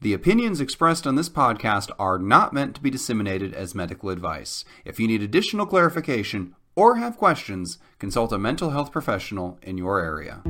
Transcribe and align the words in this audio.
The 0.00 0.14
opinions 0.14 0.60
expressed 0.60 1.08
on 1.08 1.16
this 1.16 1.28
podcast 1.28 1.90
are 1.98 2.20
not 2.20 2.52
meant 2.52 2.76
to 2.76 2.80
be 2.80 2.88
disseminated 2.88 3.52
as 3.52 3.74
medical 3.74 4.10
advice. 4.10 4.64
If 4.84 5.00
you 5.00 5.08
need 5.08 5.24
additional 5.24 5.66
clarification 5.66 6.54
or 6.76 6.98
have 6.98 7.16
questions, 7.16 7.78
consult 7.98 8.32
a 8.32 8.38
mental 8.38 8.70
health 8.70 8.92
professional 8.92 9.58
in 9.60 9.76
your 9.76 9.98
area. 9.98 10.40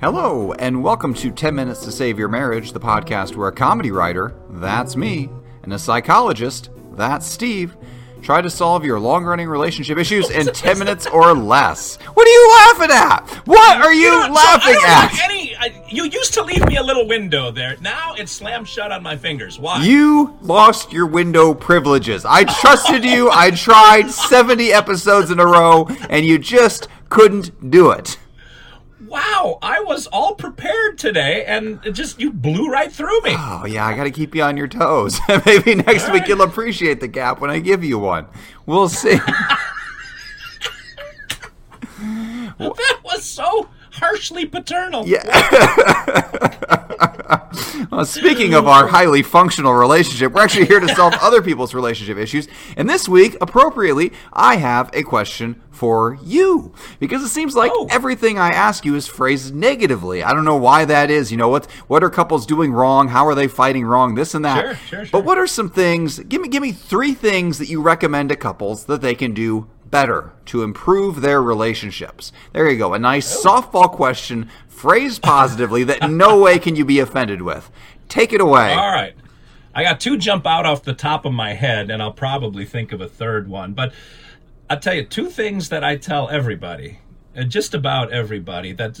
Hello, 0.00 0.52
and 0.54 0.82
welcome 0.82 1.14
to 1.14 1.30
10 1.30 1.54
Minutes 1.54 1.84
to 1.84 1.92
Save 1.92 2.18
Your 2.18 2.26
Marriage, 2.26 2.72
the 2.72 2.80
podcast 2.80 3.36
where 3.36 3.46
a 3.46 3.52
comedy 3.52 3.92
writer, 3.92 4.34
that's 4.50 4.96
me, 4.96 5.28
and 5.62 5.72
a 5.72 5.78
psychologist, 5.78 6.68
that's 6.94 7.26
Steve, 7.26 7.76
try 8.24 8.40
to 8.40 8.48
solve 8.50 8.84
your 8.84 8.98
long 8.98 9.24
running 9.24 9.48
relationship 9.48 9.98
issues 9.98 10.30
in 10.30 10.46
10 10.52 10.78
minutes 10.78 11.06
or 11.06 11.34
less. 11.34 11.96
What 11.96 12.26
are 12.26 12.30
you 12.30 12.50
laughing 12.50 12.90
at? 12.90 13.46
What 13.46 13.82
are 13.82 13.92
you, 13.92 14.04
You 14.04 14.10
know, 14.20 14.26
so 14.26 14.32
laughing 14.32 14.76
I 14.82 15.08
at? 15.12 15.20
Any, 15.24 15.56
I, 15.56 15.84
you 15.88 16.04
used 16.04 16.32
to 16.34 16.42
leave 16.42 16.66
me 16.66 16.76
a 16.76 16.82
little 16.82 17.06
window 17.06 17.50
there. 17.50 17.76
Now 17.80 18.14
it's 18.14 18.32
slammed 18.32 18.66
shut 18.66 18.90
on 18.90 19.02
my 19.02 19.16
fingers. 19.16 19.58
Why? 19.58 19.82
You 19.84 20.36
lost 20.40 20.92
your 20.92 21.06
window 21.06 21.52
privileges. 21.54 22.24
I 22.24 22.44
trusted 22.44 23.04
you. 23.04 23.30
I 23.30 23.50
tried 23.50 24.10
70 24.10 24.72
episodes 24.72 25.30
in 25.30 25.38
a 25.38 25.46
row, 25.46 25.86
and 26.08 26.24
you 26.24 26.38
just 26.38 26.88
couldn't 27.10 27.70
do 27.70 27.90
it. 27.90 28.18
Wow, 29.06 29.58
I 29.62 29.80
was 29.80 30.06
all 30.08 30.34
prepared 30.34 30.98
today, 30.98 31.44
and 31.44 31.80
it 31.84 31.92
just 31.92 32.20
you 32.20 32.32
blew 32.32 32.70
right 32.70 32.92
through 32.92 33.20
me. 33.22 33.34
Oh, 33.36 33.64
yeah, 33.66 33.86
I 33.86 33.96
got 33.96 34.04
to 34.04 34.10
keep 34.10 34.34
you 34.34 34.42
on 34.42 34.56
your 34.56 34.68
toes. 34.68 35.20
Maybe 35.46 35.74
next 35.74 36.10
week 36.10 36.22
right. 36.22 36.28
you'll 36.28 36.42
appreciate 36.42 37.00
the 37.00 37.08
gap 37.08 37.40
when 37.40 37.50
I 37.50 37.58
give 37.58 37.84
you 37.84 37.98
one. 37.98 38.26
We'll 38.66 38.88
see. 38.88 39.18
that 42.58 43.00
was 43.04 43.24
so 43.24 43.68
harshly 43.92 44.46
paternal. 44.46 45.06
Yeah. 45.06 45.22
Well, 47.90 48.04
speaking 48.04 48.54
of 48.54 48.66
our 48.66 48.86
highly 48.88 49.22
functional 49.22 49.74
relationship, 49.74 50.32
we're 50.32 50.42
actually 50.42 50.66
here 50.66 50.80
to 50.80 50.88
solve 50.94 51.14
other 51.20 51.42
people's 51.42 51.74
relationship 51.74 52.18
issues. 52.18 52.48
And 52.76 52.88
this 52.88 53.08
week, 53.08 53.36
appropriately, 53.40 54.12
I 54.32 54.56
have 54.56 54.90
a 54.92 55.02
question 55.02 55.60
for 55.70 56.18
you 56.22 56.72
because 57.00 57.22
it 57.22 57.28
seems 57.30 57.56
like 57.56 57.72
Oh. 57.74 57.88
everything 57.90 58.38
I 58.38 58.50
ask 58.50 58.84
you 58.84 58.94
is 58.94 59.06
phrased 59.08 59.54
negatively. 59.54 60.22
I 60.22 60.32
don't 60.32 60.44
know 60.44 60.56
why 60.56 60.84
that 60.84 61.10
is. 61.10 61.32
You 61.32 61.36
know 61.36 61.48
what? 61.48 61.66
What 61.88 62.04
are 62.04 62.10
couples 62.10 62.46
doing 62.46 62.72
wrong? 62.72 63.08
How 63.08 63.26
are 63.26 63.34
they 63.34 63.48
fighting 63.48 63.84
wrong? 63.84 64.14
This 64.14 64.34
and 64.34 64.44
that. 64.44 64.76
Sure, 64.86 65.04
sure, 65.04 65.06
But 65.10 65.24
what 65.24 65.36
are 65.36 65.46
some 65.48 65.68
things? 65.70 66.20
Give 66.20 66.40
me, 66.40 66.48
give 66.48 66.62
me 66.62 66.70
three 66.72 67.12
things 67.14 67.58
that 67.58 67.68
you 67.68 67.82
recommend 67.82 68.28
to 68.28 68.36
couples 68.36 68.84
that 68.84 69.00
they 69.00 69.14
can 69.16 69.34
do 69.34 69.68
better 69.90 70.32
to 70.46 70.62
improve 70.62 71.20
their 71.20 71.42
relationships. 71.42 72.32
There 72.52 72.70
you 72.70 72.78
go. 72.78 72.94
A 72.94 72.98
nice 72.98 73.44
oh. 73.44 73.48
softball 73.48 73.90
question 73.90 74.48
phrased 74.68 75.22
positively 75.22 75.84
that 75.84 76.10
no 76.10 76.38
way 76.42 76.58
can 76.58 76.76
you 76.76 76.84
be 76.84 76.98
offended 76.98 77.42
with. 77.42 77.70
Take 78.08 78.32
it 78.32 78.40
away. 78.40 78.72
All 78.72 78.92
right. 78.92 79.14
I 79.74 79.82
got 79.82 80.00
two 80.00 80.16
jump 80.16 80.46
out 80.46 80.66
off 80.66 80.84
the 80.84 80.94
top 80.94 81.24
of 81.24 81.32
my 81.32 81.54
head, 81.54 81.90
and 81.90 82.00
I'll 82.00 82.12
probably 82.12 82.64
think 82.64 82.92
of 82.92 83.00
a 83.00 83.08
third 83.08 83.48
one. 83.48 83.72
But 83.72 83.92
I'll 84.70 84.78
tell 84.78 84.94
you 84.94 85.04
two 85.04 85.28
things 85.28 85.68
that 85.70 85.82
I 85.82 85.96
tell 85.96 86.28
everybody, 86.28 87.00
Uh, 87.36 87.42
just 87.44 87.74
about 87.74 88.12
everybody, 88.12 88.72
that 88.72 88.94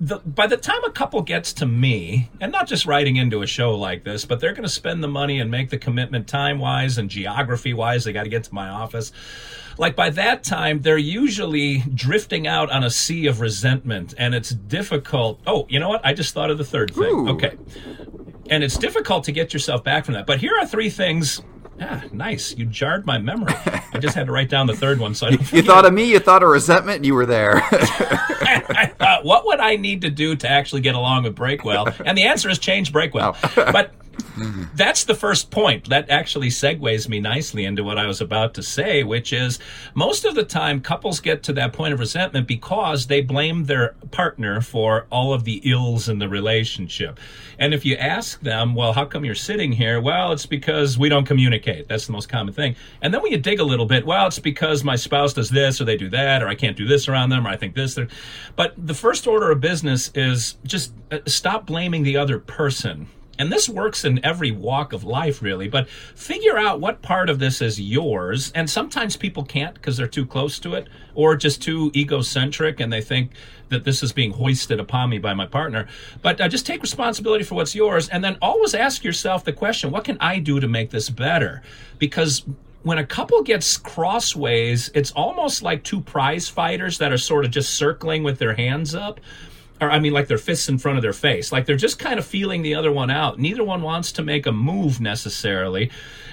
the, 0.00 0.18
by 0.20 0.46
the 0.46 0.56
time 0.56 0.82
a 0.84 0.90
couple 0.90 1.20
gets 1.22 1.52
to 1.54 1.66
me, 1.66 2.30
and 2.40 2.50
not 2.50 2.66
just 2.66 2.86
writing 2.86 3.16
into 3.16 3.42
a 3.42 3.46
show 3.46 3.74
like 3.74 4.04
this, 4.04 4.24
but 4.24 4.40
they're 4.40 4.52
going 4.52 4.62
to 4.62 4.68
spend 4.68 5.02
the 5.02 5.08
money 5.08 5.40
and 5.40 5.50
make 5.50 5.70
the 5.70 5.78
commitment 5.78 6.26
time 6.26 6.58
wise 6.58 6.98
and 6.98 7.10
geography 7.10 7.74
wise, 7.74 8.04
they 8.04 8.12
got 8.12 8.24
to 8.24 8.28
get 8.28 8.44
to 8.44 8.54
my 8.54 8.68
office. 8.68 9.12
Like 9.76 9.96
by 9.96 10.10
that 10.10 10.44
time, 10.44 10.82
they're 10.82 10.96
usually 10.96 11.78
drifting 11.94 12.46
out 12.46 12.70
on 12.70 12.84
a 12.84 12.90
sea 12.90 13.26
of 13.26 13.40
resentment, 13.40 14.14
and 14.16 14.34
it's 14.34 14.50
difficult. 14.50 15.40
Oh, 15.46 15.66
you 15.68 15.80
know 15.80 15.88
what? 15.88 16.04
I 16.04 16.14
just 16.14 16.32
thought 16.32 16.50
of 16.50 16.58
the 16.58 16.64
third 16.64 16.94
thing. 16.94 17.04
Ooh. 17.04 17.28
Okay 17.30 17.56
and 18.50 18.62
it's 18.62 18.76
difficult 18.76 19.24
to 19.24 19.32
get 19.32 19.52
yourself 19.52 19.82
back 19.84 20.04
from 20.04 20.14
that. 20.14 20.26
But 20.26 20.38
here 20.38 20.52
are 20.60 20.66
three 20.66 20.90
things. 20.90 21.40
Ah, 21.80 22.04
nice. 22.12 22.54
You 22.56 22.66
jarred 22.66 23.04
my 23.06 23.18
memory. 23.18 23.52
I 23.92 23.98
just 24.00 24.14
had 24.14 24.26
to 24.26 24.32
write 24.32 24.48
down 24.48 24.66
the 24.66 24.76
third 24.76 25.00
one. 25.00 25.14
So 25.14 25.26
I 25.26 25.30
You 25.30 25.62
thought 25.62 25.84
of 25.84 25.92
me, 25.92 26.10
you 26.10 26.18
thought 26.18 26.42
of 26.42 26.48
resentment, 26.48 26.96
and 26.96 27.06
you 27.06 27.14
were 27.14 27.26
there. 27.26 27.56
I 27.62 28.92
thought, 28.96 29.24
what 29.24 29.44
would 29.46 29.60
I 29.60 29.76
need 29.76 30.02
to 30.02 30.10
do 30.10 30.36
to 30.36 30.48
actually 30.48 30.82
get 30.82 30.94
along 30.94 31.24
with 31.24 31.34
Breakwell? 31.34 32.00
And 32.06 32.16
the 32.16 32.24
answer 32.24 32.48
is 32.48 32.58
change 32.58 32.92
Breakwell. 32.92 33.36
but 33.72 33.92
that's 34.74 35.04
the 35.04 35.14
first 35.14 35.50
point. 35.50 35.88
That 35.88 36.10
actually 36.10 36.48
segues 36.48 37.08
me 37.08 37.20
nicely 37.20 37.64
into 37.64 37.84
what 37.84 37.98
I 37.98 38.06
was 38.06 38.20
about 38.20 38.54
to 38.54 38.62
say, 38.62 39.02
which 39.02 39.32
is 39.32 39.58
most 39.94 40.24
of 40.24 40.34
the 40.34 40.44
time 40.44 40.80
couples 40.80 41.20
get 41.20 41.42
to 41.44 41.52
that 41.54 41.72
point 41.72 41.94
of 41.94 42.00
resentment 42.00 42.46
because 42.46 43.06
they 43.06 43.20
blame 43.20 43.64
their 43.64 43.94
partner 44.10 44.60
for 44.60 45.06
all 45.10 45.32
of 45.32 45.44
the 45.44 45.60
ills 45.64 46.08
in 46.08 46.18
the 46.18 46.28
relationship. 46.28 47.20
And 47.58 47.72
if 47.72 47.84
you 47.84 47.96
ask 47.96 48.40
them, 48.40 48.74
well, 48.74 48.92
how 48.92 49.04
come 49.04 49.24
you're 49.24 49.34
sitting 49.34 49.72
here? 49.72 50.00
Well, 50.00 50.32
it's 50.32 50.46
because 50.46 50.98
we 50.98 51.08
don't 51.08 51.26
communicate. 51.26 51.88
That's 51.88 52.06
the 52.06 52.12
most 52.12 52.28
common 52.28 52.52
thing. 52.52 52.76
And 53.02 53.14
then 53.14 53.22
when 53.22 53.32
you 53.32 53.38
dig 53.38 53.60
a 53.60 53.64
little 53.64 53.86
bit, 53.86 54.04
well, 54.04 54.26
it's 54.26 54.38
because 54.38 54.82
my 54.82 54.96
spouse 54.96 55.32
does 55.32 55.50
this 55.50 55.80
or 55.80 55.84
they 55.84 55.96
do 55.96 56.08
that 56.10 56.42
or 56.42 56.48
I 56.48 56.54
can't 56.54 56.76
do 56.76 56.86
this 56.86 57.08
around 57.08 57.30
them 57.30 57.46
or 57.46 57.50
I 57.50 57.56
think 57.56 57.74
this. 57.74 57.96
Or... 57.96 58.08
But 58.56 58.74
the 58.76 58.94
first 58.94 59.26
order 59.26 59.50
of 59.50 59.60
business 59.60 60.10
is 60.14 60.56
just 60.64 60.92
uh, 61.10 61.18
stop 61.26 61.66
blaming 61.66 62.02
the 62.02 62.16
other 62.16 62.38
person. 62.38 63.08
And 63.38 63.52
this 63.52 63.68
works 63.68 64.04
in 64.04 64.24
every 64.24 64.50
walk 64.50 64.92
of 64.92 65.04
life, 65.04 65.42
really, 65.42 65.68
but 65.68 65.88
figure 65.88 66.58
out 66.58 66.80
what 66.80 67.02
part 67.02 67.28
of 67.28 67.38
this 67.38 67.60
is 67.60 67.80
yours. 67.80 68.52
And 68.54 68.68
sometimes 68.68 69.16
people 69.16 69.44
can't 69.44 69.74
because 69.74 69.96
they're 69.96 70.06
too 70.06 70.26
close 70.26 70.58
to 70.60 70.74
it 70.74 70.88
or 71.14 71.36
just 71.36 71.62
too 71.62 71.90
egocentric 71.94 72.80
and 72.80 72.92
they 72.92 73.00
think 73.00 73.32
that 73.68 73.84
this 73.84 74.02
is 74.02 74.12
being 74.12 74.32
hoisted 74.32 74.78
upon 74.78 75.10
me 75.10 75.18
by 75.18 75.34
my 75.34 75.46
partner. 75.46 75.88
But 76.22 76.40
uh, 76.40 76.48
just 76.48 76.66
take 76.66 76.82
responsibility 76.82 77.44
for 77.44 77.54
what's 77.54 77.74
yours 77.74 78.08
and 78.08 78.22
then 78.22 78.36
always 78.40 78.74
ask 78.74 79.02
yourself 79.02 79.44
the 79.44 79.52
question 79.52 79.90
what 79.90 80.04
can 80.04 80.18
I 80.20 80.38
do 80.38 80.60
to 80.60 80.68
make 80.68 80.90
this 80.90 81.10
better? 81.10 81.62
Because 81.98 82.44
when 82.82 82.98
a 82.98 83.06
couple 83.06 83.42
gets 83.42 83.78
crossways, 83.78 84.90
it's 84.94 85.10
almost 85.12 85.62
like 85.62 85.82
two 85.82 86.00
prize 86.02 86.48
fighters 86.48 86.98
that 86.98 87.12
are 87.12 87.18
sort 87.18 87.46
of 87.46 87.50
just 87.50 87.74
circling 87.74 88.22
with 88.22 88.38
their 88.38 88.54
hands 88.54 88.94
up 88.94 89.20
or 89.80 89.90
I 89.90 89.98
mean, 89.98 90.12
like 90.12 90.28
their 90.28 90.38
fists 90.38 90.68
in 90.68 90.78
front 90.78 90.98
of 90.98 91.02
their 91.02 91.12
face. 91.12 91.50
Like 91.50 91.66
they're 91.66 91.76
just 91.76 91.98
kind 91.98 92.18
of 92.18 92.26
feeling 92.26 92.62
the 92.62 92.74
other 92.74 92.92
one 92.92 93.10
out. 93.10 93.38
Neither 93.38 93.64
one 93.64 93.82
wants 93.82 94.12
to 94.12 94.22
make 94.22 94.46
a 94.46 94.52
move 94.52 95.00
necessarily, 95.00 95.90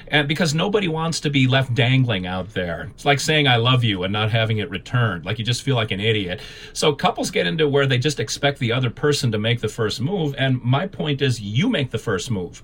and 0.07 0.27
because 0.27 0.53
nobody 0.53 0.87
wants 0.87 1.19
to 1.21 1.29
be 1.29 1.47
left 1.47 1.73
dangling 1.73 2.27
out 2.27 2.53
there. 2.53 2.89
It's 2.93 3.05
like 3.05 3.19
saying 3.19 3.47
"I 3.47 3.57
love 3.57 3.83
you" 3.83 4.03
and 4.03 4.13
not 4.13 4.31
having 4.31 4.59
it 4.59 4.69
returned. 4.69 5.25
Like 5.25 5.39
you 5.39 5.45
just 5.45 5.63
feel 5.63 5.75
like 5.75 5.91
an 5.91 5.99
idiot. 5.99 6.39
So 6.73 6.93
couples 6.93 7.31
get 7.31 7.47
into 7.47 7.67
where 7.67 7.87
they 7.87 7.97
just 7.97 8.19
expect 8.19 8.59
the 8.59 8.71
other 8.71 8.89
person 8.89 9.31
to 9.31 9.39
make 9.39 9.61
the 9.61 9.69
first 9.69 10.01
move. 10.01 10.35
And 10.37 10.61
my 10.61 10.87
point 10.87 11.21
is, 11.21 11.41
you 11.41 11.69
make 11.69 11.91
the 11.91 11.97
first 11.97 12.29
move 12.29 12.61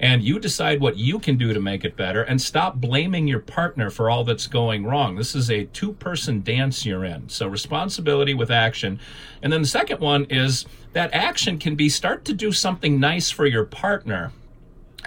and 0.00 0.22
you 0.22 0.38
decide 0.38 0.80
what 0.80 0.96
you 0.96 1.18
can 1.18 1.36
do 1.36 1.52
to 1.52 1.60
make 1.60 1.84
it 1.84 1.96
better 1.96 2.22
and 2.22 2.40
stop 2.40 2.76
blaming 2.76 3.26
your 3.26 3.40
partner 3.40 3.90
for 3.90 4.08
all 4.08 4.24
that's 4.24 4.46
going 4.46 4.84
wrong. 4.84 5.16
This 5.16 5.34
is 5.34 5.50
a 5.50 5.64
two 5.64 5.92
person 5.92 6.42
dance 6.42 6.86
you're 6.86 7.04
in. 7.04 7.28
So, 7.28 7.48
responsibility 7.48 8.34
with 8.34 8.50
action. 8.50 9.00
And 9.42 9.52
then 9.52 9.62
the 9.62 9.68
second 9.68 10.00
one 10.00 10.24
is 10.26 10.66
that 10.92 11.12
action 11.12 11.58
can 11.58 11.74
be 11.74 11.88
start 11.88 12.24
to 12.26 12.32
do 12.32 12.52
something 12.52 13.00
nice 13.00 13.30
for 13.30 13.46
your 13.46 13.64
partner. 13.64 14.32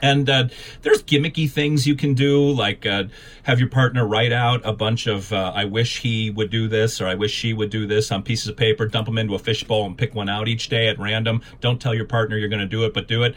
And 0.01 0.29
uh, 0.29 0.47
there's 0.81 1.03
gimmicky 1.03 1.49
things 1.49 1.85
you 1.85 1.95
can 1.95 2.13
do, 2.13 2.49
like 2.51 2.85
uh, 2.85 3.03
have 3.43 3.59
your 3.59 3.69
partner 3.69 4.07
write 4.07 4.31
out 4.31 4.61
a 4.63 4.73
bunch 4.73 5.05
of 5.05 5.31
uh, 5.31 5.51
"I 5.53 5.65
wish 5.65 5.99
he 5.99 6.31
would 6.31 6.49
do 6.49 6.67
this" 6.67 7.01
or 7.01 7.07
"I 7.07 7.15
wish 7.15 7.31
she 7.31 7.53
would 7.53 7.69
do 7.69 7.85
this" 7.85 8.11
on 8.11 8.23
pieces 8.23 8.47
of 8.47 8.57
paper. 8.57 8.87
Dump 8.87 9.05
them 9.05 9.17
into 9.17 9.35
a 9.35 9.39
fishbowl 9.39 9.85
and 9.85 9.97
pick 9.97 10.15
one 10.15 10.29
out 10.29 10.47
each 10.47 10.69
day 10.69 10.87
at 10.87 10.97
random. 10.97 11.41
Don't 11.59 11.79
tell 11.79 11.93
your 11.93 12.05
partner 12.05 12.37
you're 12.37 12.49
going 12.49 12.61
to 12.61 12.65
do 12.65 12.85
it, 12.85 12.93
but 12.93 13.07
do 13.07 13.23
it. 13.23 13.35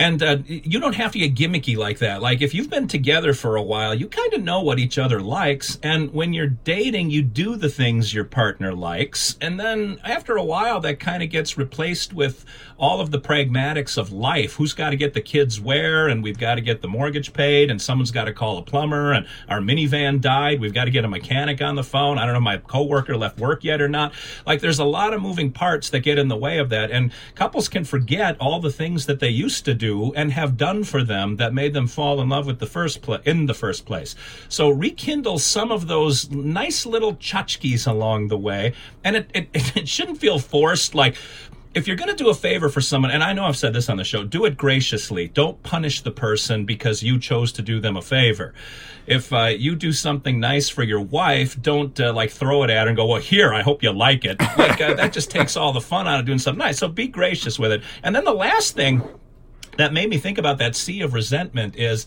And 0.00 0.22
uh, 0.22 0.38
you 0.46 0.80
don't 0.80 0.94
have 0.94 1.12
to 1.12 1.18
get 1.18 1.34
gimmicky 1.34 1.76
like 1.76 1.98
that. 1.98 2.22
Like 2.22 2.40
if 2.40 2.54
you've 2.54 2.70
been 2.70 2.88
together 2.88 3.34
for 3.34 3.56
a 3.56 3.62
while, 3.62 3.94
you 3.94 4.08
kind 4.08 4.32
of 4.32 4.42
know 4.42 4.62
what 4.62 4.78
each 4.78 4.96
other 4.96 5.20
likes. 5.20 5.78
And 5.82 6.10
when 6.14 6.32
you're 6.32 6.46
dating, 6.46 7.10
you 7.10 7.20
do 7.20 7.54
the 7.54 7.68
things 7.68 8.14
your 8.14 8.24
partner 8.24 8.74
likes. 8.74 9.36
And 9.42 9.60
then 9.60 10.00
after 10.02 10.36
a 10.36 10.42
while, 10.42 10.80
that 10.80 11.00
kind 11.00 11.22
of 11.22 11.28
gets 11.28 11.58
replaced 11.58 12.14
with 12.14 12.46
all 12.78 13.02
of 13.02 13.10
the 13.10 13.20
pragmatics 13.20 13.98
of 13.98 14.10
life. 14.10 14.54
Who's 14.54 14.72
got 14.72 14.88
to 14.88 14.96
get 14.96 15.12
the 15.12 15.20
kids 15.20 15.60
where? 15.60 16.08
And 16.08 16.22
we've 16.22 16.38
got 16.38 16.54
to 16.54 16.62
get 16.62 16.80
the 16.80 16.88
mortgage 16.88 17.34
paid. 17.34 17.70
And 17.70 17.80
someone's 17.80 18.10
got 18.10 18.24
to 18.24 18.32
call 18.32 18.56
a 18.56 18.62
plumber. 18.62 19.12
And 19.12 19.26
our 19.50 19.60
minivan 19.60 20.22
died. 20.22 20.60
We've 20.60 20.72
got 20.72 20.86
to 20.86 20.90
get 20.90 21.04
a 21.04 21.08
mechanic 21.08 21.60
on 21.60 21.74
the 21.74 21.84
phone. 21.84 22.16
I 22.16 22.24
don't 22.24 22.32
know 22.32 22.38
if 22.38 22.44
my 22.44 22.56
coworker 22.56 23.18
left 23.18 23.38
work 23.38 23.64
yet 23.64 23.82
or 23.82 23.88
not. 23.88 24.14
Like 24.46 24.62
there's 24.62 24.78
a 24.78 24.84
lot 24.86 25.12
of 25.12 25.20
moving 25.20 25.52
parts 25.52 25.90
that 25.90 26.00
get 26.00 26.18
in 26.18 26.28
the 26.28 26.38
way 26.38 26.56
of 26.56 26.70
that. 26.70 26.90
And 26.90 27.12
couples 27.34 27.68
can 27.68 27.84
forget 27.84 28.38
all 28.40 28.60
the 28.60 28.72
things 28.72 29.04
that 29.04 29.20
they 29.20 29.28
used 29.28 29.66
to 29.66 29.74
do 29.74 29.89
and 30.16 30.32
have 30.32 30.56
done 30.56 30.84
for 30.84 31.02
them 31.02 31.36
that 31.36 31.54
made 31.54 31.74
them 31.74 31.86
fall 31.86 32.20
in 32.20 32.28
love 32.28 32.46
with 32.46 32.58
the 32.58 32.66
first 32.66 33.02
pla- 33.02 33.20
in 33.24 33.46
the 33.46 33.54
first 33.54 33.86
place. 33.86 34.14
So 34.48 34.68
rekindle 34.70 35.38
some 35.38 35.70
of 35.70 35.86
those 35.86 36.30
nice 36.30 36.86
little 36.86 37.14
tchotchkes 37.16 37.86
along 37.86 38.28
the 38.28 38.38
way, 38.38 38.74
and 39.04 39.16
it, 39.16 39.30
it 39.34 39.48
it 39.76 39.88
shouldn't 39.88 40.18
feel 40.18 40.38
forced. 40.38 40.94
Like 40.94 41.16
if 41.72 41.86
you're 41.86 41.96
going 41.96 42.10
to 42.10 42.16
do 42.16 42.30
a 42.30 42.34
favor 42.34 42.68
for 42.68 42.80
someone, 42.80 43.10
and 43.10 43.22
I 43.22 43.32
know 43.32 43.44
I've 43.44 43.56
said 43.56 43.72
this 43.72 43.88
on 43.88 43.96
the 43.96 44.04
show, 44.04 44.24
do 44.24 44.44
it 44.44 44.56
graciously. 44.56 45.28
Don't 45.28 45.62
punish 45.62 46.00
the 46.00 46.10
person 46.10 46.64
because 46.64 47.02
you 47.02 47.18
chose 47.18 47.52
to 47.52 47.62
do 47.62 47.80
them 47.80 47.96
a 47.96 48.02
favor. 48.02 48.54
If 49.06 49.32
uh, 49.32 49.46
you 49.46 49.76
do 49.76 49.92
something 49.92 50.40
nice 50.40 50.68
for 50.68 50.82
your 50.82 51.00
wife, 51.00 51.60
don't 51.60 51.98
uh, 52.00 52.12
like 52.12 52.30
throw 52.30 52.64
it 52.64 52.70
at 52.70 52.84
her 52.84 52.88
and 52.88 52.96
go, 52.96 53.06
"Well, 53.06 53.20
here, 53.20 53.54
I 53.54 53.62
hope 53.62 53.82
you 53.82 53.92
like 53.92 54.24
it." 54.24 54.40
Like 54.58 54.80
uh, 54.80 54.94
that 54.94 55.12
just 55.12 55.30
takes 55.30 55.56
all 55.56 55.72
the 55.72 55.80
fun 55.80 56.06
out 56.06 56.20
of 56.20 56.26
doing 56.26 56.38
something 56.38 56.58
nice. 56.58 56.78
So 56.78 56.88
be 56.88 57.08
gracious 57.08 57.58
with 57.58 57.72
it. 57.72 57.82
And 58.02 58.14
then 58.14 58.24
the 58.24 58.32
last 58.32 58.74
thing 58.74 59.02
that 59.78 59.92
made 59.92 60.10
me 60.10 60.18
think 60.18 60.38
about 60.38 60.58
that 60.58 60.76
sea 60.76 61.00
of 61.02 61.14
resentment 61.14 61.76
is 61.76 62.06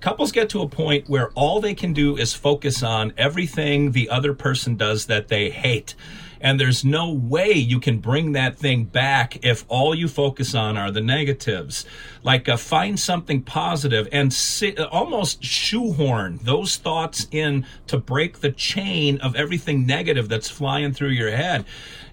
couples 0.00 0.32
get 0.32 0.48
to 0.50 0.62
a 0.62 0.68
point 0.68 1.08
where 1.08 1.30
all 1.30 1.60
they 1.60 1.74
can 1.74 1.92
do 1.92 2.16
is 2.16 2.32
focus 2.32 2.82
on 2.82 3.12
everything 3.16 3.92
the 3.92 4.08
other 4.08 4.34
person 4.34 4.76
does 4.76 5.06
that 5.06 5.28
they 5.28 5.50
hate. 5.50 5.94
And 6.40 6.58
there's 6.58 6.84
no 6.84 7.12
way 7.12 7.52
you 7.52 7.80
can 7.80 7.98
bring 7.98 8.32
that 8.32 8.58
thing 8.58 8.84
back 8.84 9.44
if 9.44 9.64
all 9.68 9.94
you 9.94 10.08
focus 10.08 10.54
on 10.54 10.76
are 10.76 10.90
the 10.90 11.00
negatives. 11.00 11.84
Like 12.22 12.48
uh, 12.48 12.56
find 12.56 12.98
something 12.98 13.42
positive 13.42 14.08
and 14.12 14.32
sit, 14.32 14.78
almost 14.78 15.42
shoehorn 15.42 16.40
those 16.42 16.76
thoughts 16.76 17.26
in 17.30 17.66
to 17.86 17.98
break 17.98 18.40
the 18.40 18.52
chain 18.52 19.18
of 19.18 19.34
everything 19.34 19.86
negative 19.86 20.28
that's 20.28 20.48
flying 20.48 20.92
through 20.92 21.10
your 21.10 21.30
head. 21.30 21.64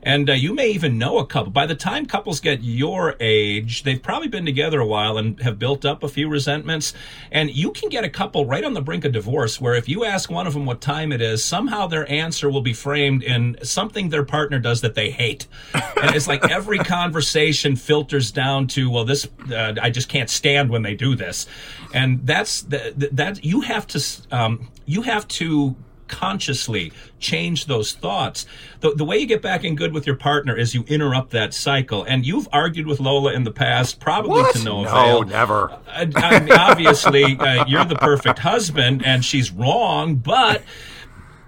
And 0.05 0.29
uh, 0.29 0.33
you 0.33 0.53
may 0.53 0.69
even 0.69 0.99
know 0.99 1.17
a 1.17 1.25
couple. 1.25 1.51
By 1.51 1.65
the 1.65 1.73
time 1.73 2.05
couples 2.05 2.39
get 2.39 2.61
your 2.61 3.15
age, 3.19 3.81
they've 3.81 4.01
probably 4.01 4.27
been 4.27 4.45
together 4.45 4.79
a 4.79 4.85
while 4.85 5.17
and 5.17 5.39
have 5.41 5.57
built 5.57 5.83
up 5.83 6.03
a 6.03 6.07
few 6.07 6.29
resentments. 6.29 6.93
And 7.31 7.49
you 7.49 7.71
can 7.71 7.89
get 7.89 8.03
a 8.03 8.09
couple 8.09 8.45
right 8.45 8.63
on 8.63 8.75
the 8.75 8.81
brink 8.81 9.03
of 9.03 9.13
divorce 9.13 9.59
where 9.59 9.73
if 9.73 9.89
you 9.89 10.05
ask 10.05 10.29
one 10.29 10.45
of 10.45 10.53
them 10.53 10.67
what 10.67 10.79
time 10.79 11.11
it 11.11 11.21
is, 11.21 11.43
somehow 11.43 11.87
their 11.87 12.09
answer 12.09 12.51
will 12.51 12.61
be 12.61 12.73
framed 12.73 13.23
in 13.23 13.57
something 13.63 14.09
their 14.15 14.23
partner 14.23 14.59
does 14.59 14.79
that 14.81 14.95
they 14.95 15.09
hate. 15.11 15.45
and 15.73 16.15
it's 16.15 16.27
like 16.27 16.49
every 16.49 16.77
conversation 16.79 17.75
filters 17.75 18.31
down 18.31 18.65
to, 18.67 18.89
well, 18.89 19.03
this, 19.03 19.27
uh, 19.51 19.73
I 19.81 19.89
just 19.89 20.07
can't 20.07 20.29
stand 20.29 20.69
when 20.69 20.81
they 20.83 20.95
do 20.95 21.15
this. 21.15 21.47
And 21.93 22.25
that's 22.25 22.61
the, 22.61 22.93
that 23.11 23.43
you 23.43 23.59
have 23.61 23.85
to, 23.87 23.99
um, 24.31 24.69
you 24.85 25.01
have 25.01 25.27
to 25.39 25.75
consciously 26.07 26.91
change 27.19 27.65
those 27.65 27.91
thoughts. 27.93 28.45
The, 28.81 28.91
the 28.93 29.03
way 29.03 29.17
you 29.17 29.25
get 29.25 29.41
back 29.41 29.63
in 29.65 29.75
good 29.75 29.91
with 29.91 30.05
your 30.07 30.15
partner 30.15 30.55
is 30.55 30.73
you 30.75 30.83
interrupt 30.87 31.31
that 31.31 31.53
cycle. 31.53 32.03
And 32.03 32.25
you've 32.25 32.47
argued 32.53 32.87
with 32.87 32.99
Lola 32.99 33.33
in 33.33 33.43
the 33.43 33.51
past, 33.51 33.99
probably 33.99 34.41
What? 34.43 34.55
to 34.55 34.63
no 34.63 34.83
No, 34.83 34.89
avail. 34.89 35.23
never. 35.23 35.71
I, 35.87 36.07
I 36.15 36.39
mean, 36.39 36.53
obviously, 36.53 37.37
uh, 37.37 37.65
you're 37.65 37.85
the 37.85 37.95
perfect 37.97 38.39
husband, 38.39 39.03
and 39.05 39.25
she's 39.25 39.51
wrong, 39.51 40.15
but. 40.15 40.61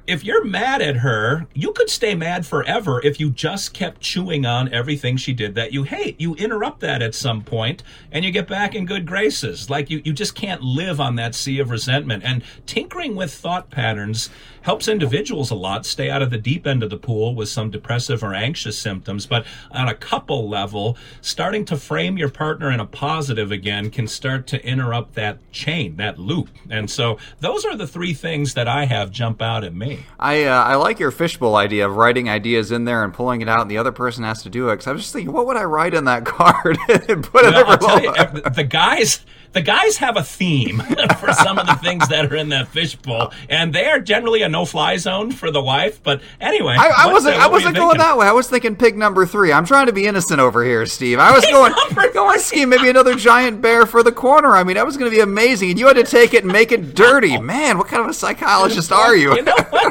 If 0.07 0.24
you're 0.24 0.45
mad 0.45 0.81
at 0.81 0.95
her, 0.95 1.48
you 1.54 1.74
could 1.74 1.89
stay 1.89 2.15
mad 2.15 2.45
forever 2.45 3.01
if 3.04 3.19
you 3.19 3.30
just 3.30 3.74
kept 3.74 4.00
chewing 4.00 4.45
on 4.45 4.74
everything 4.74 5.18
she 5.18 5.33
did 5.33 5.54
that 5.56 5.74
you 5.74 5.83
hate. 5.83 6.21
You 6.21 6.33
interrupt 6.36 6.80
that 6.80 7.01
at 7.01 7.13
some 7.13 7.44
point 7.44 7.83
and 8.09 8.24
you 8.24 8.31
get 8.31 8.48
back 8.48 8.74
in 8.74 8.86
good 8.86 9.06
graces. 9.06 9.69
Like 9.69 9.89
you, 9.89 10.01
you 10.06 10.13
just 10.13 10.33
can't 10.33 10.62
live 10.62 11.01
on 11.01 11.15
that 11.15 11.36
sea 11.36 11.59
of 11.59 11.69
resentment. 11.69 12.24
And 12.24 12.42
tinkering 12.65 13.18
with 13.18 13.33
thought 13.33 13.69
patterns 13.69 14.30
helps 14.62 14.88
individuals 14.88 15.51
a 15.51 15.56
lot 15.56 15.86
stay 15.86 16.09
out 16.09 16.21
of 16.21 16.30
the 16.30 16.38
deep 16.38 16.65
end 16.65 16.83
of 16.83 16.89
the 16.89 16.98
pool 16.98 17.36
with 17.36 17.50
some 17.50 17.69
depressive 17.69 18.24
or 18.24 18.33
anxious 18.33 18.80
symptoms. 18.80 19.25
But 19.25 19.45
on 19.71 19.89
a 19.89 19.94
couple 19.94 20.48
level, 20.48 20.98
starting 21.19 21.65
to 21.65 21.75
frame 21.75 22.18
your 22.18 22.30
partner 22.30 22.71
in 22.71 22.80
a 22.80 22.86
positive 22.86 23.51
again 23.51 23.89
can 23.89 24.07
start 24.07 24.48
to 24.48 24.65
interrupt 24.65 25.15
that 25.15 25.51
chain, 25.51 25.98
that 25.98 26.18
loop. 26.18 26.48
And 26.69 26.89
so 26.89 27.18
those 27.42 27.65
are 27.65 27.75
the 27.75 27.88
three 27.88 28.13
things 28.13 28.54
that 28.54 28.69
I 28.69 28.86
have 28.86 29.12
jump 29.12 29.42
out 29.42 29.65
at 29.65 29.75
me. 29.75 29.96
I 30.19 30.45
uh, 30.45 30.63
I 30.63 30.75
like 30.75 30.99
your 30.99 31.11
fishbowl 31.11 31.55
idea 31.55 31.85
of 31.88 31.95
writing 31.95 32.29
ideas 32.29 32.71
in 32.71 32.85
there 32.85 33.03
and 33.03 33.13
pulling 33.13 33.41
it 33.41 33.49
out, 33.49 33.61
and 33.61 33.71
the 33.71 33.77
other 33.77 33.91
person 33.91 34.23
has 34.23 34.44
to 34.44 34.49
do 34.49 34.69
it. 34.69 34.73
Because 34.73 34.88
I 34.88 34.91
was 34.91 35.01
just 35.01 35.13
thinking, 35.13 35.33
what 35.33 35.45
would 35.47 35.57
I 35.57 35.63
write 35.63 35.94
in 35.94 36.05
that 36.05 36.25
card 36.25 36.77
and 36.89 37.23
put 37.23 37.45
it 37.45 37.53
Well, 37.53 37.71
over 37.71 37.77
I'll 37.81 38.01
you, 38.35 38.41
the 38.41 38.63
guys, 38.63 39.19
the 39.53 39.61
guys 39.61 39.97
have 39.97 40.17
a 40.17 40.23
theme 40.23 40.79
for 41.19 41.33
some 41.33 41.57
of 41.57 41.67
the 41.67 41.75
things 41.75 42.07
that 42.09 42.31
are 42.31 42.35
in 42.35 42.49
that 42.49 42.67
fishbowl, 42.67 43.33
and 43.49 43.73
they 43.73 43.85
are 43.85 43.99
generally 43.99 44.41
a 44.41 44.49
no-fly 44.49 44.97
zone 44.97 45.31
for 45.31 45.51
the 45.51 45.61
wife. 45.61 46.01
But 46.03 46.21
anyway, 46.39 46.75
I, 46.77 47.05
I 47.05 47.11
wasn't. 47.11 47.35
I 47.35 47.47
what 47.47 47.53
were 47.53 47.59
you 47.59 47.65
wasn't 47.65 47.75
going 47.75 47.89
thinking? 47.91 48.07
that 48.07 48.17
way. 48.17 48.27
I 48.27 48.31
was 48.31 48.49
thinking 48.49 48.75
pig 48.75 48.97
number 48.97 49.25
three. 49.25 49.51
I'm 49.51 49.65
trying 49.65 49.88
to 49.88 49.94
be 49.94 50.05
innocent 50.05 50.39
over 50.39 50.63
here, 50.63 50.85
Steve. 50.85 51.19
I 51.19 51.31
was 51.31 51.45
Pig 51.45 51.53
going 51.53 51.73
going 52.13 52.39
scheme 52.39 52.69
maybe 52.69 52.89
another 52.89 53.15
giant 53.15 53.61
bear 53.61 53.85
for 53.85 54.03
the 54.03 54.11
corner. 54.11 54.55
I 54.55 54.63
mean, 54.63 54.75
that 54.75 54.85
was 54.85 54.97
going 54.97 55.09
to 55.09 55.15
be 55.15 55.21
amazing, 55.21 55.71
and 55.71 55.79
you 55.79 55.88
had 55.88 55.95
to 55.95 56.03
take 56.03 56.33
it 56.33 56.44
and 56.44 56.51
make 56.51 56.71
it 56.71 56.95
dirty. 56.95 57.39
Man, 57.39 57.77
what 57.77 57.88
kind 57.88 58.03
of 58.03 58.09
a 58.09 58.13
psychologist 58.13 58.91
are 58.91 59.15
you? 59.15 59.35
You 59.35 59.44
know 59.44 59.55
what? 59.69 59.86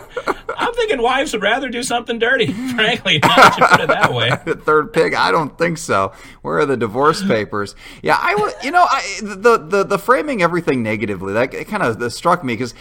I'm 0.58 0.72
thinking 0.75 1.02
wives 1.02 1.32
would 1.32 1.43
rather 1.43 1.69
do 1.69 1.82
something 1.82 2.19
dirty. 2.19 2.52
Frankly, 2.75 3.19
now 3.19 3.37
that 3.37 3.58
you 3.58 3.66
put 3.66 3.81
it 3.81 3.88
that 3.88 4.12
way. 4.12 4.31
third 4.64 4.93
pig? 4.93 5.14
I 5.14 5.31
don't 5.31 5.56
think 5.58 5.78
so. 5.78 6.12
Where 6.43 6.58
are 6.58 6.66
the 6.66 6.76
divorce 6.76 7.22
papers? 7.22 7.75
Yeah, 8.02 8.16
I. 8.19 8.52
You 8.62 8.70
know, 8.70 8.87
I, 8.88 9.19
the 9.22 9.58
the 9.58 9.84
the 9.84 9.98
framing 9.98 10.43
everything 10.43 10.82
negatively 10.82 11.34
that 11.34 11.52
kind 11.69 11.82
of 11.82 12.12
struck 12.12 12.43
me 12.43 12.54
because 12.54 12.75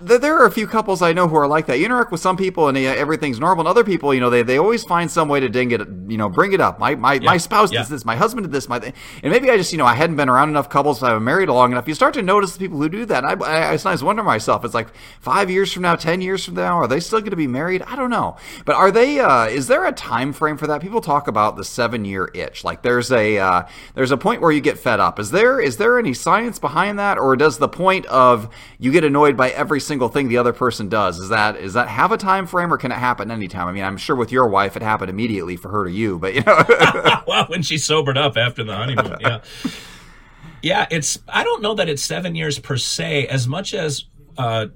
there 0.00 0.36
are 0.38 0.46
a 0.46 0.50
few 0.50 0.66
couples 0.66 1.02
I 1.02 1.12
know 1.12 1.28
who 1.28 1.36
are 1.36 1.48
like 1.48 1.66
that. 1.66 1.78
You 1.78 1.86
interact 1.86 2.12
with 2.12 2.20
some 2.20 2.36
people 2.36 2.68
and 2.68 2.76
everything's 2.76 3.38
normal, 3.40 3.62
and 3.62 3.68
other 3.68 3.84
people, 3.84 4.14
you 4.14 4.20
know, 4.20 4.30
they, 4.30 4.42
they 4.42 4.58
always 4.58 4.84
find 4.84 5.10
some 5.10 5.28
way 5.28 5.40
to 5.40 5.48
ding 5.48 5.70
it. 5.70 5.80
You 6.08 6.16
know, 6.16 6.28
bring 6.28 6.52
it 6.52 6.60
up. 6.60 6.78
My 6.78 6.94
my, 6.94 7.18
my 7.18 7.36
spouse 7.36 7.72
yeah. 7.72 7.80
does 7.80 7.88
this. 7.88 8.04
My 8.04 8.16
husband 8.16 8.46
did 8.46 8.52
this. 8.52 8.68
My 8.68 8.78
th- 8.78 8.94
and 9.22 9.32
maybe 9.32 9.50
I 9.50 9.56
just 9.56 9.72
you 9.72 9.78
know 9.78 9.86
I 9.86 9.94
hadn't 9.94 10.16
been 10.16 10.28
around 10.28 10.50
enough 10.50 10.68
couples. 10.68 11.02
I've 11.02 11.16
been 11.16 11.24
married 11.24 11.48
long 11.48 11.72
enough. 11.72 11.88
You 11.88 11.94
start 11.94 12.14
to 12.14 12.22
notice 12.22 12.52
the 12.52 12.58
people 12.58 12.78
who 12.78 12.88
do 12.88 13.04
that. 13.06 13.24
I, 13.24 13.32
I, 13.32 13.70
I 13.72 13.76
sometimes 13.76 14.02
wonder 14.02 14.22
myself. 14.22 14.64
It's 14.64 14.74
like 14.74 14.88
five 15.20 15.50
years 15.50 15.72
from 15.72 15.82
now, 15.82 15.96
ten 15.96 16.20
years 16.20 16.44
from 16.44 16.54
now, 16.54 16.76
are 16.78 16.88
they 16.88 17.00
still 17.00 17.20
going 17.20 17.30
to 17.30 17.36
be 17.36 17.46
married? 17.46 17.82
I 17.82 17.96
don't 17.96 18.10
know. 18.10 18.36
But 18.64 18.76
are 18.76 18.90
they? 18.90 19.20
Uh, 19.20 19.46
is 19.46 19.66
there 19.66 19.86
a 19.86 19.92
time 19.92 20.32
frame 20.32 20.56
for 20.56 20.66
that? 20.66 20.80
People 20.80 21.00
talk 21.00 21.28
about 21.28 21.56
the 21.56 21.64
seven 21.64 22.04
year 22.04 22.30
itch. 22.34 22.64
Like 22.64 22.82
there's 22.82 23.10
a 23.10 23.38
uh, 23.38 23.62
there's 23.94 24.10
a 24.10 24.16
point 24.16 24.40
where 24.40 24.52
you 24.52 24.60
get 24.60 24.78
fed 24.78 25.00
up. 25.00 25.18
Is 25.18 25.30
there 25.30 25.60
is 25.60 25.76
there 25.76 25.98
any 25.98 26.14
science 26.14 26.58
behind 26.58 26.98
that, 26.98 27.18
or 27.18 27.36
does 27.36 27.58
the 27.58 27.68
point 27.68 28.06
of 28.06 28.48
you 28.78 28.92
get 28.92 29.04
annoyed 29.04 29.36
by 29.36 29.50
every 29.50 29.75
single 29.80 30.08
thing 30.08 30.28
the 30.28 30.38
other 30.38 30.52
person 30.52 30.88
does 30.88 31.18
is 31.18 31.28
that 31.28 31.56
is 31.56 31.74
that 31.74 31.88
have 31.88 32.12
a 32.12 32.16
time 32.16 32.46
frame, 32.46 32.72
or 32.72 32.78
can 32.78 32.92
it 32.92 32.98
happen 32.98 33.30
anytime? 33.30 33.68
I 33.68 33.72
mean, 33.72 33.84
I'm 33.84 33.96
sure 33.96 34.16
with 34.16 34.32
your 34.32 34.48
wife 34.48 34.76
it 34.76 34.82
happened 34.82 35.10
immediately 35.10 35.56
for 35.56 35.68
her 35.70 35.84
to 35.84 35.90
you, 35.90 36.18
but 36.18 36.34
you 36.34 36.42
know. 36.42 36.64
well, 37.26 37.46
when 37.46 37.62
she 37.62 37.78
sobered 37.78 38.18
up 38.18 38.36
after 38.36 38.64
the 38.64 38.74
honeymoon, 38.74 39.16
yeah, 39.20 39.40
yeah. 40.62 40.86
It's 40.90 41.18
I 41.28 41.44
don't 41.44 41.62
know 41.62 41.74
that 41.74 41.88
it's 41.88 42.02
seven 42.02 42.34
years 42.34 42.58
per 42.58 42.76
se, 42.76 43.26
as 43.28 43.46
much 43.46 43.74
as 43.74 44.04
uh, 44.38 44.66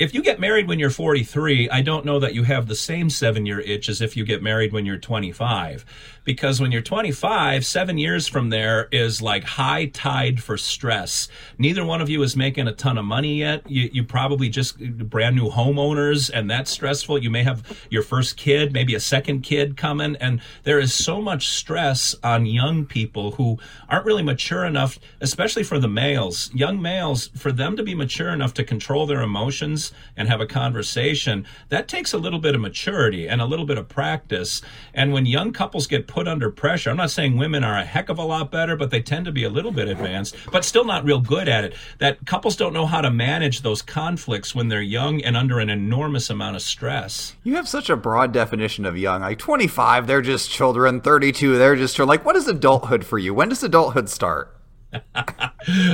if 0.00 0.14
you 0.14 0.22
get 0.22 0.40
married 0.40 0.66
when 0.66 0.78
you're 0.78 0.88
43, 0.88 1.68
I 1.68 1.82
don't 1.82 2.06
know 2.06 2.18
that 2.20 2.34
you 2.34 2.42
have 2.44 2.66
the 2.66 2.74
same 2.74 3.10
seven 3.10 3.44
year 3.44 3.60
itch 3.60 3.90
as 3.90 4.00
if 4.00 4.16
you 4.16 4.24
get 4.24 4.42
married 4.42 4.72
when 4.72 4.86
you're 4.86 4.96
25. 4.96 5.84
Because 6.24 6.60
when 6.60 6.70
you're 6.72 6.82
25, 6.82 7.64
seven 7.64 7.98
years 7.98 8.28
from 8.28 8.50
there 8.50 8.88
is 8.92 9.22
like 9.22 9.44
high 9.44 9.86
tide 9.86 10.42
for 10.42 10.56
stress. 10.56 11.28
Neither 11.58 11.84
one 11.84 12.00
of 12.00 12.08
you 12.08 12.22
is 12.22 12.36
making 12.36 12.68
a 12.68 12.72
ton 12.72 12.98
of 12.98 13.04
money 13.04 13.38
yet. 13.38 13.68
You, 13.70 13.90
you 13.92 14.04
probably 14.04 14.48
just 14.48 14.78
brand 14.78 15.36
new 15.36 15.48
homeowners, 15.48 16.30
and 16.32 16.50
that's 16.50 16.70
stressful. 16.70 17.18
You 17.18 17.30
may 17.30 17.42
have 17.42 17.86
your 17.90 18.02
first 18.02 18.36
kid, 18.36 18.72
maybe 18.72 18.94
a 18.94 19.00
second 19.00 19.42
kid 19.42 19.76
coming, 19.76 20.16
and 20.16 20.40
there 20.64 20.78
is 20.78 20.92
so 20.92 21.20
much 21.20 21.48
stress 21.48 22.14
on 22.22 22.46
young 22.46 22.84
people 22.84 23.32
who 23.32 23.58
aren't 23.88 24.06
really 24.06 24.22
mature 24.22 24.64
enough, 24.64 24.98
especially 25.20 25.62
for 25.62 25.78
the 25.78 25.88
males. 25.88 26.50
Young 26.54 26.80
males, 26.80 27.28
for 27.28 27.52
them 27.52 27.76
to 27.76 27.82
be 27.82 27.94
mature 27.94 28.30
enough 28.30 28.54
to 28.54 28.64
control 28.64 29.06
their 29.06 29.22
emotions 29.22 29.92
and 30.16 30.28
have 30.28 30.40
a 30.40 30.46
conversation, 30.46 31.46
that 31.68 31.88
takes 31.88 32.12
a 32.12 32.18
little 32.18 32.38
bit 32.38 32.54
of 32.54 32.60
maturity 32.60 33.28
and 33.28 33.40
a 33.40 33.46
little 33.46 33.66
bit 33.66 33.78
of 33.78 33.88
practice. 33.88 34.60
And 34.92 35.12
when 35.12 35.26
young 35.26 35.52
couples 35.52 35.86
get 35.86 36.06
put 36.10 36.28
under 36.28 36.50
pressure, 36.50 36.90
I'm 36.90 36.96
not 36.96 37.10
saying 37.10 37.36
women 37.36 37.64
are 37.64 37.78
a 37.78 37.84
heck 37.84 38.08
of 38.08 38.18
a 38.18 38.22
lot 38.22 38.50
better, 38.50 38.76
but 38.76 38.90
they 38.90 39.00
tend 39.00 39.24
to 39.26 39.32
be 39.32 39.44
a 39.44 39.48
little 39.48 39.70
bit 39.70 39.88
advanced, 39.88 40.36
but 40.50 40.64
still 40.64 40.84
not 40.84 41.04
real 41.04 41.20
good 41.20 41.48
at 41.48 41.64
it. 41.64 41.74
That 41.98 42.26
couples 42.26 42.56
don't 42.56 42.74
know 42.74 42.86
how 42.86 43.00
to 43.00 43.10
manage 43.10 43.62
those 43.62 43.80
conflicts 43.80 44.54
when 44.54 44.68
they're 44.68 44.82
young 44.82 45.22
and 45.22 45.36
under 45.36 45.60
an 45.60 45.70
enormous 45.70 46.28
amount 46.28 46.56
of 46.56 46.62
stress. 46.62 47.34
You 47.44 47.54
have 47.54 47.68
such 47.68 47.88
a 47.88 47.96
broad 47.96 48.32
definition 48.32 48.84
of 48.84 48.98
young. 48.98 49.22
Like 49.22 49.38
25, 49.38 50.06
they're 50.06 50.20
just 50.20 50.50
children. 50.50 51.00
32, 51.00 51.56
they're 51.56 51.76
just 51.76 51.94
children. 51.96 52.08
Like, 52.08 52.24
what 52.24 52.36
is 52.36 52.48
adulthood 52.48 53.04
for 53.04 53.18
you? 53.18 53.32
When 53.32 53.48
does 53.48 53.62
adulthood 53.62 54.08
start? 54.08 54.56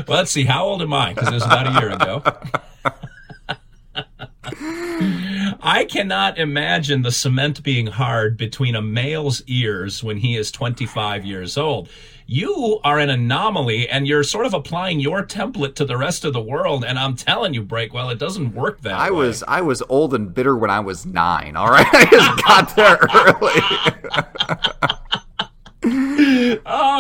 Well, 0.07 0.19
let's 0.19 0.31
see. 0.31 0.45
How 0.45 0.65
old 0.65 0.81
am 0.81 0.93
I? 0.93 1.13
Because 1.13 1.29
it 1.29 1.35
was 1.35 1.45
about 1.45 1.67
a 1.67 1.81
year 1.81 1.91
ago. 1.91 2.23
I 5.67 5.85
cannot 5.85 6.39
imagine 6.39 7.03
the 7.03 7.11
cement 7.11 7.65
being 7.65 7.89
hard 7.89 8.37
between 8.37 8.77
a 8.77 8.81
male's 8.83 9.43
ears 9.49 10.01
when 10.05 10.19
he 10.19 10.37
is 10.37 10.53
25 10.53 11.25
years 11.25 11.59
old. 11.59 11.89
You 12.29 12.79
are 12.85 13.01
an 13.01 13.11
anomaly 13.11 13.89
and 13.89 14.07
you're 14.07 14.23
sort 14.23 14.47
of 14.47 14.55
applying 14.55 15.01
your 15.01 15.25
template 15.25 15.75
to 15.75 15.85
the 15.85 15.97
rest 15.97 16.25
of 16.25 16.33
the 16.33 16.41
world. 16.41 16.85
And 16.85 17.01
I'm 17.01 17.17
telling 17.17 17.53
you, 17.53 17.65
Breakwell, 17.65 18.13
it 18.13 18.19
doesn't 18.21 18.55
work 18.55 18.81
that 18.83 18.95
I 18.95 19.11
way. 19.11 19.17
was 19.27 19.43
I 19.49 19.61
was 19.61 19.83
old 19.89 20.15
and 20.15 20.33
bitter 20.33 20.57
when 20.57 20.71
I 20.71 20.79
was 20.79 21.05
nine. 21.05 21.57
All 21.57 21.69
right, 21.69 21.87
I 21.93 22.05
just 22.05 22.45
got 22.45 22.77
there 22.77 22.99
early. 24.87 24.89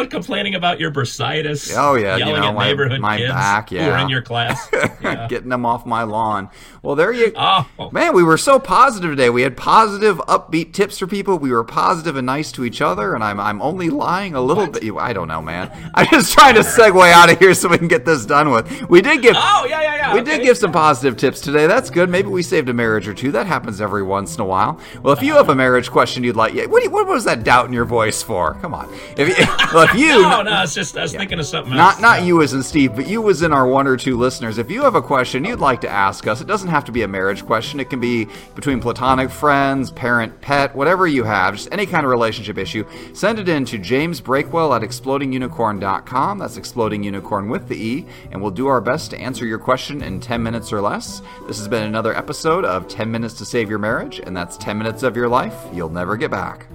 oh, 0.03 0.07
complaining 0.07 0.55
about 0.55 0.81
your 0.81 0.91
bursitis. 0.91 1.75
Oh, 1.77 1.95
yeah, 1.95 2.17
you 2.17 2.25
yelling 2.27 2.41
know, 2.43 2.49
at 2.49 2.55
my- 2.55 2.65
neighborhood 2.67 3.01
my 3.01 3.19
kids 3.19 3.31
back, 3.33 3.71
who 3.71 3.79
are 3.79 3.99
in 3.99 4.09
your 4.09 4.23
class. 4.23 4.69
Yeah. 5.07 5.29
Getting 5.29 5.51
them 5.51 5.65
off 5.65 5.87
my 5.87 6.03
lawn. 6.03 6.49
Well, 6.83 6.97
there 6.97 7.13
you 7.13 7.33
Oh. 7.37 7.67
Man, 7.93 8.15
we 8.15 8.23
were 8.25 8.39
so 8.39 8.59
positive 8.59 9.11
today. 9.11 9.31
We 9.31 9.43
had 9.43 9.57
positive, 9.57 10.17
upbeat 10.19 10.73
tips 10.73 10.99
for 10.99 11.07
people. 11.07 11.39
We 11.39 11.53
were 11.53 11.63
positive 11.65 12.17
and 12.17 12.27
nice 12.27 12.51
to 12.53 12.65
each 12.65 12.81
other, 12.81 13.15
and 13.15 13.23
I'm 13.23 13.39
I'm 13.39 13.61
only 13.63 13.89
lying 13.91 14.35
a 14.35 14.41
little 14.41 14.67
bit. 14.67 14.83
I 14.99 15.13
don't 15.13 15.29
know, 15.29 15.41
man. 15.43 15.71
I'm 15.95 16.07
just 16.09 16.33
trying 16.33 16.55
to 16.55 16.63
segue 16.63 17.13
out 17.13 17.31
of 17.31 17.39
here 17.39 17.55
so 17.55 17.69
we 17.69 17.79
can 17.79 17.87
get 17.89 18.05
this 18.05 18.27
done 18.27 18.51
with. 18.51 18.89
We 18.89 19.01
did 19.01 19.23
give 19.23 19.37
Oh, 19.39 19.67
yeah, 19.69 19.81
yeah, 19.83 19.95
yeah. 19.97 20.15
we 20.15 20.21
okay. 20.21 20.39
did 20.39 20.45
give 20.45 20.57
some 20.59 20.73
positive 20.73 21.17
tips 21.17 21.41
today. 21.41 21.67
That's 21.67 21.91
good. 21.91 22.09
Maybe 22.09 22.29
we 22.29 22.43
saved 22.43 22.69
a 22.69 22.75
marriage 22.75 23.07
or 23.07 23.15
two. 23.15 23.31
That 23.33 23.47
happens 23.47 23.81
every 23.81 24.03
once 24.03 24.35
in 24.35 24.41
a 24.41 24.47
while. 24.47 24.81
Well, 25.03 25.13
if 25.13 25.23
you 25.23 25.35
have 25.35 25.49
a 25.51 25.55
marriage 25.55 25.91
question 25.91 26.25
you'd 26.25 26.37
like, 26.37 26.55
yeah, 26.55 26.67
what, 26.67 26.83
you- 26.83 26.91
what 26.91 27.07
was 27.07 27.25
that 27.25 27.45
doubt 27.45 27.67
in 27.67 27.73
your 27.73 27.85
voice 27.85 28.23
for? 28.23 28.55
Come 28.55 28.75
on. 28.75 28.93
If 29.17 29.29
you, 29.29 29.45
well, 29.75 29.85
if 29.89 29.95
you 29.99 30.23
No, 30.23 30.43
no, 30.43 30.63
it's 30.63 30.75
just 30.75 30.97
I 30.97 31.03
was 31.03 31.13
thinking 31.13 31.39
of 31.39 31.47
something 31.47 31.75
not 31.75 31.95
else. 31.95 32.01
not 32.03 32.23
you 32.25 32.43
as 32.43 32.53
in 32.53 32.63
Steve, 32.63 32.95
but 32.95 33.09
you 33.09 33.29
as 33.31 33.43
in 33.43 33.53
our 33.53 33.67
one 33.67 33.87
or 33.87 33.97
two 33.97 34.17
listeners. 34.17 34.59
If 34.59 34.71
you 34.71 34.83
have 34.83 34.95
a 34.95 35.03
question 35.03 35.45
you'd 35.45 35.61
like 35.61 35.81
to 35.83 35.89
ask 35.89 36.27
us, 36.27 36.41
it 36.41 36.47
doesn't 36.47 36.69
have 36.69 36.85
to 36.87 36.93
be 36.93 37.03
a 37.03 37.09
marriage 37.09 37.45
question. 37.45 37.81
It 37.81 37.91
can 37.91 38.01
be 38.01 38.27
between 38.55 38.81
platonic 38.81 39.31
friends, 39.31 39.91
parent, 39.91 40.41
pet, 40.41 40.75
whatever 40.75 41.07
you 41.07 41.25
have, 41.25 41.55
just 41.57 41.69
any 41.73 41.87
kind 41.87 42.05
of 42.05 42.11
relationship 42.11 42.59
issue. 42.59 42.85
Send 43.15 43.39
it 43.39 43.49
in 43.49 43.65
to 43.67 43.79
James 43.79 44.21
Breakwell 44.21 44.75
at 44.77 44.83
explodingunicorn.com. 44.83 46.39
That's 46.39 46.57
exploding 46.57 47.03
unicorn 47.03 47.49
with 47.49 47.69
the 47.69 47.77
E, 47.77 48.07
and 48.31 48.41
we'll 48.41 48.51
do 48.51 48.67
our 48.67 48.81
best 48.81 49.11
to 49.11 49.19
answer 49.19 49.47
your 49.47 49.59
question 49.59 50.03
in 50.03 50.21
10 50.21 50.43
minutes 50.43 50.73
or 50.73 50.81
less. 50.81 51.23
This 51.47 51.59
has 51.59 51.69
been 51.69 51.83
another 51.85 52.17
episode 52.17 52.65
of 52.65 52.89
10 52.89 53.11
Minutes 53.11 53.35
to 53.35 53.45
Save 53.45 53.71
Your 53.71 53.79
Marriage, 53.79 54.19
and 54.21 54.37
that's 54.37 54.57
10 54.57 54.79
minutes 54.79 55.03
of 55.03 55.17
your 55.17 55.29
life 55.29 55.55
you'll 55.73 55.89
never 55.89 56.17
get 56.17 56.31
back. 56.31 56.67